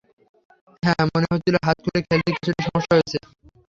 হ্যাঁ, 0.83 1.03
মনে 1.11 1.27
হচ্ছিল 1.31 1.55
হাত 1.65 1.77
খুলে 1.83 1.99
খেলতে 2.07 2.29
কিছুটা 2.35 2.61
সমস্যা 2.67 2.93
হয়েছে। 2.95 3.17